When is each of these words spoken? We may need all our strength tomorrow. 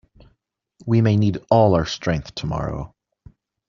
We 0.87 0.99
may 1.01 1.15
need 1.15 1.37
all 1.51 1.75
our 1.75 1.85
strength 1.85 2.33
tomorrow. 2.33 2.95